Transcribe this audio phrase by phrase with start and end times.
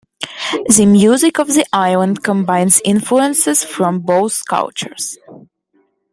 [0.77, 5.19] The music of the island combines influences from both cultures.